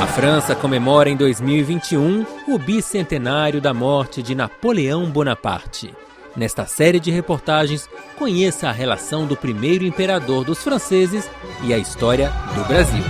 A 0.00 0.06
França 0.14 0.54
comemora 0.54 1.10
em 1.10 1.16
2021 1.16 2.24
o 2.46 2.56
bicentenário 2.56 3.60
da 3.60 3.74
morte 3.74 4.22
de 4.22 4.32
Napoleão 4.32 5.10
Bonaparte. 5.10 5.92
Nesta 6.36 6.66
série 6.66 7.00
de 7.00 7.10
reportagens, 7.10 7.90
conheça 8.16 8.68
a 8.68 8.72
relação 8.72 9.26
do 9.26 9.36
primeiro 9.36 9.84
imperador 9.84 10.44
dos 10.44 10.62
franceses 10.62 11.28
e 11.64 11.74
a 11.74 11.78
história 11.78 12.32
do 12.54 12.62
Brasil. 12.64 13.02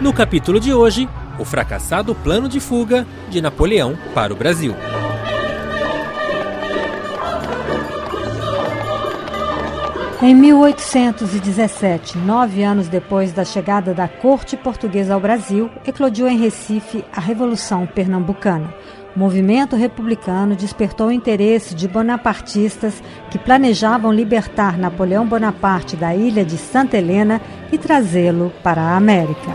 No 0.00 0.12
capítulo 0.12 0.60
de 0.60 0.72
hoje, 0.72 1.08
o 1.36 1.44
fracassado 1.44 2.14
plano 2.14 2.48
de 2.48 2.60
fuga 2.60 3.04
de 3.28 3.42
Napoleão 3.42 3.98
para 4.14 4.32
o 4.32 4.36
Brasil. 4.36 4.76
Em 10.22 10.34
1817, 10.34 12.18
nove 12.18 12.62
anos 12.62 12.88
depois 12.88 13.32
da 13.32 13.42
chegada 13.42 13.94
da 13.94 14.06
corte 14.06 14.54
portuguesa 14.54 15.14
ao 15.14 15.20
Brasil, 15.20 15.70
eclodiu 15.86 16.28
em 16.28 16.36
Recife 16.36 17.02
a 17.10 17.18
Revolução 17.18 17.86
Pernambucana. 17.86 18.74
O 19.16 19.18
movimento 19.18 19.76
republicano 19.76 20.54
despertou 20.54 21.06
o 21.06 21.12
interesse 21.12 21.74
de 21.74 21.88
bonapartistas 21.88 23.02
que 23.30 23.38
planejavam 23.38 24.12
libertar 24.12 24.76
Napoleão 24.76 25.26
Bonaparte 25.26 25.96
da 25.96 26.14
ilha 26.14 26.44
de 26.44 26.58
Santa 26.58 26.98
Helena 26.98 27.40
e 27.72 27.78
trazê-lo 27.78 28.52
para 28.62 28.82
a 28.82 28.96
América. 28.98 29.50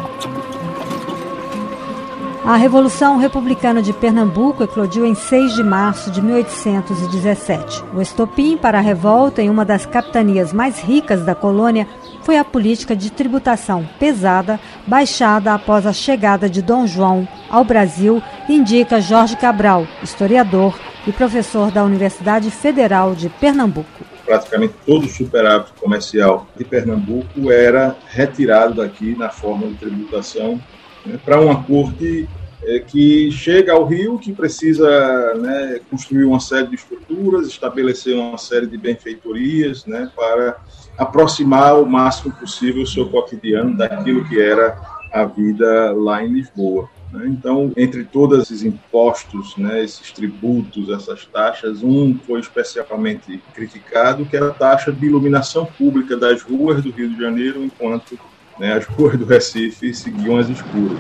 A 2.46 2.58
Revolução 2.58 3.18
Republicana 3.18 3.82
de 3.82 3.92
Pernambuco 3.92 4.64
eclodiu 4.64 5.04
em 5.04 5.16
6 5.16 5.56
de 5.56 5.64
março 5.64 6.12
de 6.12 6.22
1817. 6.22 7.84
O 7.92 8.00
estopim 8.00 8.56
para 8.56 8.78
a 8.78 8.82
revolta 8.82 9.42
em 9.42 9.50
uma 9.50 9.66
das 9.66 9.88
capitanias 9.88 10.54
mais 10.54 10.80
ricas 10.80 11.26
da 11.26 11.34
colônia 11.34 11.88
foi 12.22 12.38
a 12.38 12.44
política 12.44 12.96
de 12.96 13.12
tributação 13.12 13.90
pesada 14.00 14.60
baixada 14.86 15.56
após 15.56 15.88
a 15.88 15.94
chegada 15.94 16.48
de 16.48 16.62
Dom 16.62 16.86
João 16.86 17.28
ao 17.50 17.64
Brasil, 17.64 18.22
indica 18.48 19.02
Jorge 19.02 19.36
Cabral, 19.36 19.88
historiador 20.04 20.80
e 21.08 21.12
professor 21.12 21.72
da 21.72 21.84
Universidade 21.84 22.52
Federal 22.52 23.16
de 23.16 23.28
Pernambuco 23.28 24.06
praticamente 24.26 24.74
todo 24.86 25.06
o 25.06 25.10
superávit 25.10 25.72
comercial 25.80 26.48
de 26.58 26.66
Pernambuco 26.66 27.52
era 27.52 27.96
retirado 28.08 28.76
daqui 28.76 29.16
na 29.16 29.30
forma 29.30 29.68
de 29.68 29.76
tributação 29.76 30.60
né, 31.06 31.20
para 31.24 31.40
uma 31.40 31.64
corte 31.64 32.28
é, 32.64 32.80
que 32.80 33.32
chega 33.32 33.74
ao 33.74 33.86
Rio, 33.86 34.18
que 34.18 34.34
precisa 34.34 35.36
né, 35.36 35.80
construir 35.90 36.26
uma 36.26 36.40
série 36.40 36.68
de 36.68 36.76
estruturas, 36.76 37.48
estabelecer 37.48 38.16
uma 38.16 38.38
série 38.38 38.66
de 38.66 38.78
benfeitorias 38.78 39.86
né, 39.86 40.10
para 40.16 40.58
aproximar 40.98 41.80
o 41.80 41.86
máximo 41.86 42.34
possível 42.34 42.84
o 42.84 42.88
seu 42.88 43.08
cotidiano 43.10 43.76
daquilo 43.78 44.28
que 44.28 44.42
era 44.42 44.78
a 45.12 45.26
vida 45.26 45.94
lá 45.94 46.24
em 46.24 46.34
Lisboa. 46.34 46.90
Né. 47.12 47.28
Então, 47.28 47.72
entre 47.78 48.04
todos 48.04 48.40
esses 48.40 48.64
impostos, 48.64 49.56
né, 49.58 49.84
esses 49.84 50.12
tributos, 50.12 50.90
essas 50.90 51.26
taxas, 51.26 51.84
um 51.84 52.18
foi 52.26 52.40
especialmente 52.40 53.40
criticado, 53.54 54.26
que 54.26 54.36
era 54.36 54.48
a 54.48 54.54
taxa 54.54 54.92
de 54.92 55.06
iluminação 55.06 55.66
pública 55.66 56.18
das 56.18 56.42
ruas 56.42 56.82
do 56.82 56.90
Rio 56.90 57.10
de 57.10 57.20
Janeiro, 57.20 57.64
enquanto 57.64 58.18
né, 58.60 58.74
as 58.74 58.86
ruas 58.86 59.18
do 59.18 59.26
Recife 59.26 59.94
seguiam 59.94 60.38
as 60.38 60.50
escuras. 60.50 61.00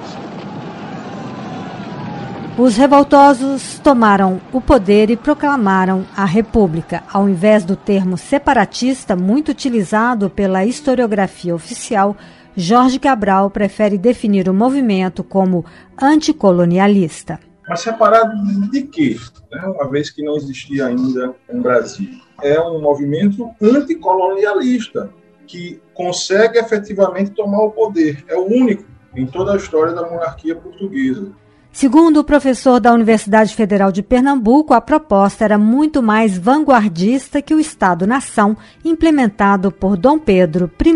Os 2.58 2.78
revoltosos 2.78 3.80
tomaram 3.80 4.40
o 4.54 4.62
poder 4.62 5.10
e 5.10 5.18
proclamaram 5.18 6.06
a 6.16 6.24
República, 6.24 7.04
ao 7.12 7.28
invés 7.28 7.66
do 7.66 7.76
termo 7.76 8.18
separatista, 8.18 9.14
muito 9.14 9.50
utilizado 9.50 10.30
pela 10.30 10.64
historiografia 10.64 11.54
oficial. 11.54 12.16
Jorge 12.56 12.98
Cabral 12.98 13.50
prefere 13.50 13.98
definir 13.98 14.48
o 14.48 14.54
movimento 14.54 15.22
como 15.22 15.66
anticolonialista. 16.02 17.42
Mas 17.68 17.82
separado 17.82 18.32
de 18.72 18.84
quê? 18.84 19.18
Né? 19.52 19.62
Uma 19.66 19.90
vez 19.90 20.10
que 20.10 20.24
não 20.24 20.38
existia 20.38 20.86
ainda 20.88 21.36
um 21.50 21.62
Brasil. 21.62 22.08
É 22.42 22.58
um 22.62 22.80
movimento 22.80 23.50
anticolonialista 23.62 25.10
que 25.46 25.82
consegue 25.94 26.60
efetivamente 26.60 27.32
tomar 27.32 27.64
o 27.64 27.72
poder. 27.72 28.26
É 28.28 28.36
o 28.36 28.46
único 28.46 28.84
em 29.16 29.26
toda 29.26 29.54
a 29.54 29.58
história 29.58 29.94
da 29.94 30.10
monarquia 30.10 30.56
portuguesa. 30.56 31.32
Segundo 31.72 32.18
o 32.22 32.24
professor 32.24 32.80
da 32.80 32.94
Universidade 32.94 33.54
Federal 33.54 33.92
de 33.92 34.02
Pernambuco, 34.02 34.74
a 34.74 34.80
proposta 34.80 35.44
era 35.44 35.58
muito 35.58 36.02
mais 36.02 36.38
vanguardista 36.38 37.42
que 37.42 37.54
o 37.54 37.60
Estado-nação 37.60 38.56
implementado 38.84 39.74
por 39.74 39.98
Dom 39.98 40.18
Pedro 40.18 40.72
I 40.82 40.92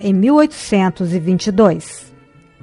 em 0.00 0.12
1822. 0.12 2.12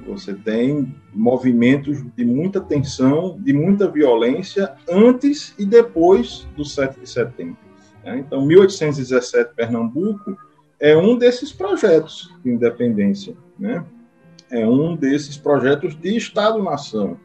Você 0.06 0.32
tem 0.32 0.94
movimentos 1.12 2.04
de 2.16 2.24
muita 2.24 2.60
tensão, 2.60 3.36
de 3.40 3.52
muita 3.52 3.90
violência 3.90 4.72
antes 4.88 5.52
e 5.58 5.66
depois 5.66 6.46
do 6.56 6.64
7 6.64 7.00
de 7.00 7.10
setembro. 7.10 7.58
Né? 8.04 8.20
Então, 8.20 8.46
1817, 8.46 9.56
Pernambuco 9.56 10.38
é 10.78 10.96
um 10.96 11.16
desses 11.16 11.52
projetos 11.52 12.32
de 12.44 12.50
independência, 12.50 13.34
né? 13.58 13.84
É 14.50 14.66
um 14.66 14.94
desses 14.94 15.36
projetos 15.36 15.98
de 15.98 16.16
Estado-nação 16.16 17.18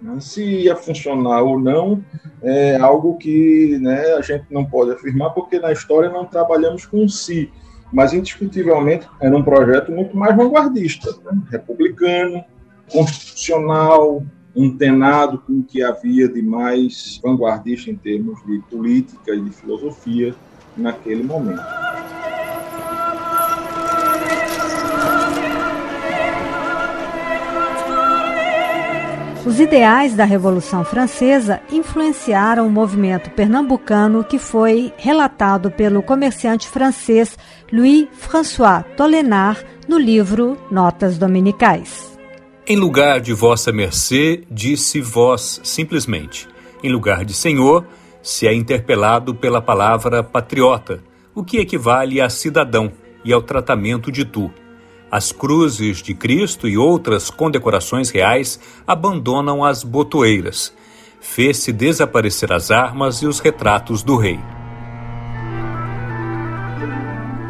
né? 0.00 0.18
Se 0.20 0.42
ia 0.42 0.74
funcionar 0.74 1.42
ou 1.42 1.58
não 1.58 2.02
é 2.42 2.76
algo 2.76 3.16
que 3.18 3.78
né, 3.80 4.14
a 4.14 4.22
gente 4.22 4.46
não 4.50 4.64
pode 4.64 4.92
afirmar, 4.92 5.30
porque 5.30 5.58
na 5.58 5.72
história 5.72 6.10
não 6.10 6.24
trabalhamos 6.24 6.86
com 6.86 7.06
si. 7.06 7.50
Mas, 7.92 8.12
indiscutivelmente, 8.12 9.06
era 9.20 9.36
um 9.36 9.42
projeto 9.42 9.90
muito 9.90 10.16
mais 10.16 10.36
vanguardista, 10.36 11.10
né? 11.24 11.42
republicano, 11.50 12.44
constitucional, 12.90 14.22
antenado 14.56 15.38
com 15.38 15.54
o 15.54 15.64
que 15.64 15.82
havia 15.82 16.28
de 16.28 16.40
mais 16.40 17.20
vanguardista 17.22 17.90
em 17.90 17.96
termos 17.96 18.40
de 18.46 18.60
política 18.70 19.34
e 19.34 19.40
de 19.40 19.50
filosofia 19.50 20.34
naquele 20.76 21.24
momento. 21.24 21.60
Os 29.50 29.58
ideais 29.58 30.14
da 30.14 30.24
Revolução 30.24 30.84
Francesa 30.84 31.60
influenciaram 31.72 32.68
o 32.68 32.70
movimento 32.70 33.30
pernambucano 33.30 34.22
que 34.22 34.38
foi 34.38 34.92
relatado 34.96 35.72
pelo 35.72 36.04
comerciante 36.04 36.68
francês 36.68 37.36
Louis-François 37.72 38.84
Tolenard 38.96 39.66
no 39.88 39.98
livro 39.98 40.56
Notas 40.70 41.18
Dominicais. 41.18 42.16
Em 42.64 42.76
lugar 42.76 43.20
de 43.20 43.32
vossa 43.32 43.72
mercê, 43.72 44.44
disse 44.48 45.00
vós 45.00 45.60
simplesmente. 45.64 46.48
Em 46.80 46.92
lugar 46.92 47.24
de 47.24 47.34
senhor, 47.34 47.84
se 48.22 48.46
é 48.46 48.54
interpelado 48.54 49.34
pela 49.34 49.60
palavra 49.60 50.22
patriota, 50.22 51.02
o 51.34 51.42
que 51.42 51.58
equivale 51.58 52.20
a 52.20 52.30
cidadão 52.30 52.92
e 53.24 53.32
ao 53.32 53.42
tratamento 53.42 54.12
de 54.12 54.24
tu 54.24 54.48
as 55.10 55.32
cruzes 55.32 56.02
de 56.02 56.14
Cristo 56.14 56.68
e 56.68 56.78
outras 56.78 57.30
condecorações 57.30 58.10
reais 58.10 58.60
abandonam 58.86 59.64
as 59.64 59.82
botoeiras. 59.82 60.72
Fez-se 61.20 61.72
desaparecer 61.72 62.52
as 62.52 62.70
armas 62.70 63.22
e 63.22 63.26
os 63.26 63.40
retratos 63.40 64.02
do 64.02 64.16
rei. 64.16 64.38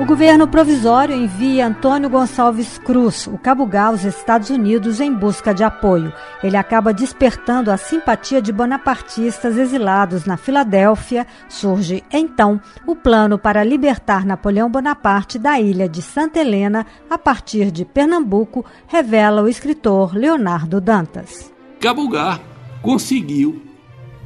O 0.00 0.06
governo 0.06 0.48
provisório 0.48 1.14
envia 1.14 1.66
Antônio 1.66 2.08
Gonçalves 2.08 2.78
Cruz, 2.78 3.26
o 3.26 3.36
Cabugá, 3.36 3.88
aos 3.88 4.02
Estados 4.02 4.48
Unidos 4.48 4.98
em 4.98 5.12
busca 5.12 5.52
de 5.52 5.62
apoio. 5.62 6.10
Ele 6.42 6.56
acaba 6.56 6.90
despertando 6.90 7.70
a 7.70 7.76
simpatia 7.76 8.40
de 8.40 8.50
bonapartistas 8.50 9.58
exilados 9.58 10.24
na 10.24 10.38
Filadélfia. 10.38 11.26
Surge, 11.50 12.02
então, 12.10 12.58
o 12.86 12.96
plano 12.96 13.38
para 13.38 13.62
libertar 13.62 14.24
Napoleão 14.24 14.70
Bonaparte 14.70 15.38
da 15.38 15.60
ilha 15.60 15.86
de 15.86 16.00
Santa 16.00 16.40
Helena 16.40 16.86
a 17.10 17.18
partir 17.18 17.70
de 17.70 17.84
Pernambuco, 17.84 18.64
revela 18.86 19.42
o 19.42 19.48
escritor 19.48 20.16
Leonardo 20.16 20.80
Dantas. 20.80 21.52
Cabugá 21.78 22.40
conseguiu 22.80 23.60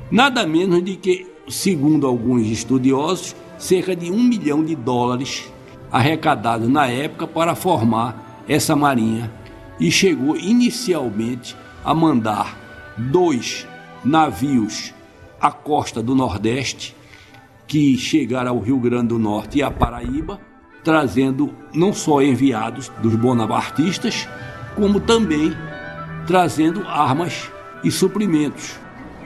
nada 0.08 0.46
menos 0.46 0.84
de 0.84 0.94
que, 0.94 1.26
segundo 1.49 2.06
alguns 2.06 2.46
estudiosos, 2.46 3.34
cerca 3.58 3.96
de 3.96 4.12
um 4.12 4.22
milhão 4.22 4.62
de 4.62 4.76
dólares 4.76 5.52
arrecadado 5.90 6.69
na 6.69 6.86
época 6.86 7.26
para 7.26 7.54
formar 7.54 8.44
essa 8.48 8.75
marinha 8.76 9.31
e 9.78 9.90
chegou 9.90 10.36
inicialmente 10.36 11.56
a 11.84 11.94
mandar 11.94 12.56
dois 12.96 13.66
navios 14.04 14.94
à 15.40 15.50
costa 15.50 16.02
do 16.02 16.14
Nordeste 16.14 16.94
que 17.66 17.96
chegaram 17.96 18.52
ao 18.52 18.60
Rio 18.60 18.78
Grande 18.78 19.08
do 19.08 19.19
Norte 19.19 19.58
e 19.58 19.62
à 19.62 19.70
Paraíba, 19.70 20.40
trazendo 20.82 21.54
não 21.72 21.92
só 21.92 22.22
enviados 22.22 22.90
dos 23.00 23.14
bonapartistas, 23.16 24.28
como 24.76 25.00
também 25.00 25.52
trazendo 26.26 26.87
armas 26.87 27.50
e 27.82 27.90
suprimentos. 27.90 28.78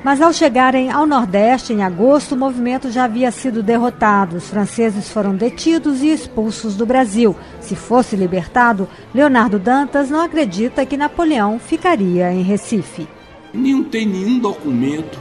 Mas 0.05 0.23
ao 0.23 0.33
chegarem 0.33 0.91
ao 0.91 1.07
Nordeste 1.07 1.73
em 1.73 1.83
agosto, 1.83 2.35
o 2.35 2.39
movimento 2.39 2.91
já 2.91 3.05
havia 3.05 3.33
sido 3.33 3.63
derrotado. 3.63 4.37
Os 4.37 4.49
franceses 4.49 5.11
foram 5.11 5.35
detidos 5.35 6.03
e 6.03 6.09
expulsos 6.09 6.77
do 6.77 6.87
Brasil. 6.87 7.35
Se 7.61 7.75
fosse 7.75 8.15
libertado, 8.15 8.89
Leonardo 9.13 9.59
Dantas 9.59 10.09
não 10.09 10.21
acredita 10.21 10.87
que 10.87 10.97
Napoleão 10.97 11.59
ficaria 11.59 12.33
em 12.33 12.43
Recife. 12.43 13.09
Não 13.53 13.83
tem 13.83 14.07
nenhum 14.07 14.39
documento 14.39 15.19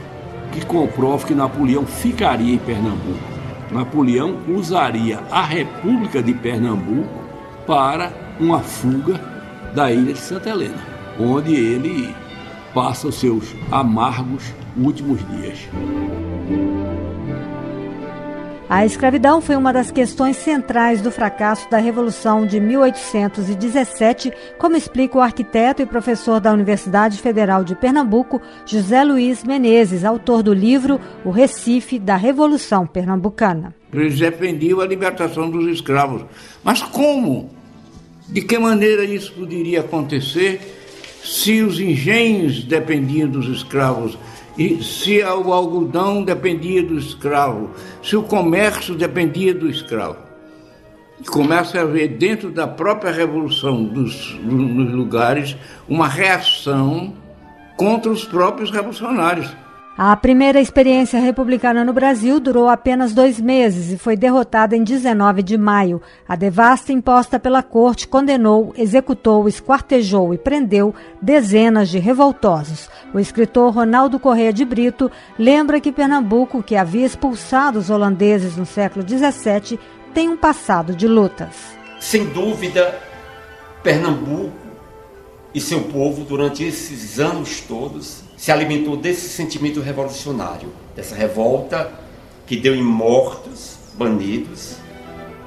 que 0.52 0.64
comprove 0.64 1.26
que 1.26 1.34
Napoleão 1.34 1.84
ficaria 1.84 2.54
em 2.54 2.58
Pernambuco. 2.58 3.18
Napoleão 3.72 4.38
usaria 4.48 5.20
a 5.30 5.42
República 5.42 6.22
de 6.22 6.32
Pernambuco 6.32 7.08
para 7.66 8.12
uma 8.38 8.60
fuga 8.60 9.20
da 9.74 9.92
ilha 9.92 10.12
de 10.12 10.20
Santa 10.20 10.50
Helena, 10.50 10.82
onde 11.18 11.54
ele 11.54 12.14
passa 12.72 13.08
os 13.08 13.16
seus 13.16 13.54
amargos 13.70 14.44
últimos 14.78 15.20
dias. 15.28 15.68
A 18.68 18.84
escravidão 18.84 19.40
foi 19.40 19.56
uma 19.56 19.72
das 19.72 19.90
questões 19.90 20.36
centrais 20.36 21.00
do 21.00 21.10
fracasso 21.10 21.70
da 21.70 21.78
Revolução 21.78 22.46
de 22.46 22.60
1817, 22.60 24.30
como 24.58 24.76
explica 24.76 25.16
o 25.16 25.22
arquiteto 25.22 25.80
e 25.80 25.86
professor 25.86 26.38
da 26.38 26.52
Universidade 26.52 27.18
Federal 27.18 27.64
de 27.64 27.74
Pernambuco, 27.74 28.42
José 28.66 29.02
Luiz 29.04 29.42
Menezes, 29.42 30.04
autor 30.04 30.42
do 30.42 30.52
livro 30.52 31.00
O 31.24 31.30
Recife 31.30 31.98
da 31.98 32.14
Revolução 32.14 32.86
Pernambucana. 32.86 33.74
Eles 33.90 34.18
defendiam 34.18 34.80
a 34.80 34.86
libertação 34.86 35.48
dos 35.48 35.66
escravos. 35.72 36.26
Mas 36.62 36.82
como? 36.82 37.48
De 38.28 38.42
que 38.42 38.58
maneira 38.58 39.02
isso 39.02 39.32
poderia 39.32 39.80
acontecer 39.80 40.60
se 41.24 41.62
os 41.62 41.80
engenhos 41.80 42.62
dependiam 42.64 43.30
dos 43.30 43.48
escravos? 43.48 44.18
E 44.58 44.82
se 44.82 45.22
o 45.22 45.52
algodão 45.52 46.24
dependia 46.24 46.82
do 46.82 46.98
escravo, 46.98 47.70
se 48.02 48.16
o 48.16 48.24
comércio 48.24 48.96
dependia 48.96 49.54
do 49.54 49.70
escravo. 49.70 50.16
Começa 51.30 51.78
a 51.78 51.82
haver 51.82 52.08
dentro 52.08 52.50
da 52.50 52.66
própria 52.66 53.12
revolução 53.12 53.84
dos, 53.84 54.36
nos 54.42 54.92
lugares 54.92 55.56
uma 55.88 56.08
reação 56.08 57.14
contra 57.76 58.10
os 58.10 58.24
próprios 58.24 58.72
revolucionários. 58.72 59.48
A 60.00 60.14
primeira 60.14 60.60
experiência 60.60 61.18
republicana 61.18 61.84
no 61.84 61.92
Brasil 61.92 62.38
durou 62.38 62.68
apenas 62.68 63.12
dois 63.12 63.40
meses 63.40 63.92
e 63.92 63.98
foi 63.98 64.16
derrotada 64.16 64.76
em 64.76 64.84
19 64.84 65.42
de 65.42 65.58
maio. 65.58 66.00
A 66.28 66.36
devasta 66.36 66.92
imposta 66.92 67.36
pela 67.36 67.64
corte 67.64 68.06
condenou, 68.06 68.72
executou, 68.76 69.48
esquartejou 69.48 70.32
e 70.32 70.38
prendeu 70.38 70.94
dezenas 71.20 71.88
de 71.88 71.98
revoltosos. 71.98 72.88
O 73.12 73.18
escritor 73.18 73.74
Ronaldo 73.74 74.20
Correia 74.20 74.52
de 74.52 74.64
Brito 74.64 75.10
lembra 75.36 75.80
que 75.80 75.90
Pernambuco, 75.90 76.62
que 76.62 76.76
havia 76.76 77.04
expulsado 77.04 77.80
os 77.80 77.90
holandeses 77.90 78.56
no 78.56 78.64
século 78.64 79.04
XVII, 79.04 79.80
tem 80.14 80.28
um 80.28 80.36
passado 80.36 80.94
de 80.94 81.08
lutas. 81.08 81.76
Sem 81.98 82.24
dúvida, 82.26 82.96
Pernambuco 83.82 84.67
e 85.54 85.60
seu 85.60 85.82
povo, 85.82 86.24
durante 86.24 86.62
esses 86.62 87.18
anos 87.18 87.60
todos, 87.60 88.22
se 88.36 88.52
alimentou 88.52 88.96
desse 88.96 89.28
sentimento 89.28 89.80
revolucionário, 89.80 90.72
dessa 90.94 91.14
revolta 91.14 91.90
que 92.46 92.56
deu 92.56 92.74
em 92.74 92.82
mortos, 92.82 93.76
banidos 93.94 94.76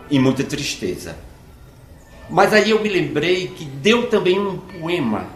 e 0.09 0.19
muita 0.19 0.43
tristeza. 0.43 1.15
Mas 2.29 2.53
aí 2.53 2.69
eu 2.69 2.81
me 2.81 2.89
lembrei 2.89 3.47
que 3.47 3.65
deu 3.65 4.07
também 4.07 4.39
um 4.39 4.57
poema 4.57 5.27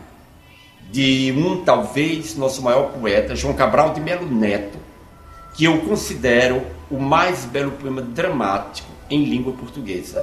de 0.92 1.34
um, 1.38 1.64
talvez, 1.64 2.36
nosso 2.36 2.62
maior 2.62 2.92
poeta, 2.92 3.36
João 3.36 3.54
Cabral 3.54 3.94
de 3.94 4.00
Melo 4.00 4.30
Neto, 4.30 4.78
que 5.56 5.66
eu 5.66 5.80
considero 5.82 6.62
o 6.90 7.00
mais 7.00 7.46
belo 7.46 7.72
poema 7.72 8.02
dramático 8.02 8.90
em 9.10 9.24
língua 9.26 9.54
portuguesa. 9.54 10.22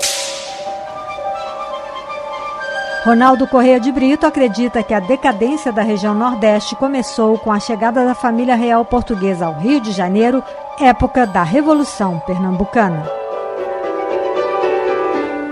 Ronaldo 3.04 3.48
Correia 3.48 3.80
de 3.80 3.90
Brito 3.90 4.24
acredita 4.26 4.80
que 4.80 4.94
a 4.94 5.00
decadência 5.00 5.72
da 5.72 5.82
região 5.82 6.14
Nordeste 6.14 6.76
começou 6.76 7.36
com 7.36 7.50
a 7.50 7.58
chegada 7.58 8.04
da 8.04 8.14
família 8.14 8.54
real 8.54 8.84
portuguesa 8.84 9.46
ao 9.46 9.58
Rio 9.58 9.80
de 9.80 9.90
Janeiro, 9.90 10.42
época 10.78 11.26
da 11.26 11.42
Revolução 11.42 12.20
Pernambucana. 12.20 13.04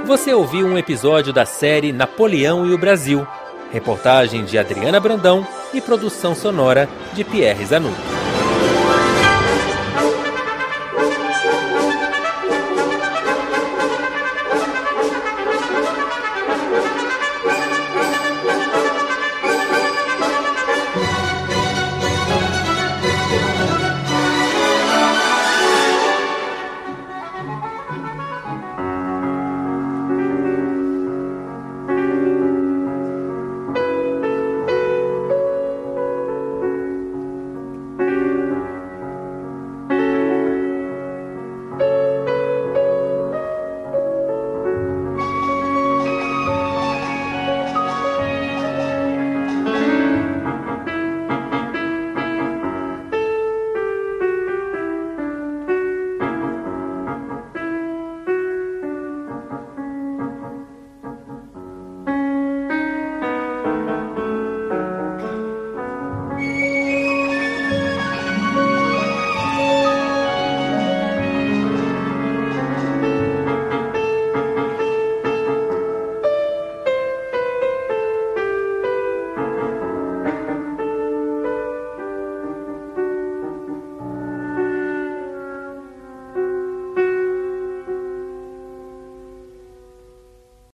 Você 0.07 0.33
ouviu 0.33 0.65
um 0.65 0.79
episódio 0.79 1.33
da 1.33 1.45
série 1.45 1.93
Napoleão 1.93 2.65
e 2.67 2.73
o 2.73 2.79
Brasil, 2.79 3.27
reportagem 3.73 4.45
de 4.45 4.57
Adriana 4.57 5.01
Brandão 5.01 5.45
e 5.75 5.81
produção 5.81 6.37
sonora 6.37 6.89
de 7.15 7.25
Pierre 7.25 7.65
Zanuto. 7.65 8.20